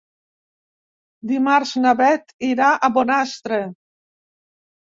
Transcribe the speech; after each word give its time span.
Dimarts 1.31 1.75
na 1.85 1.93
Beth 2.01 2.35
irà 2.49 2.73
a 2.73 2.91
Bonastre. 2.99 3.63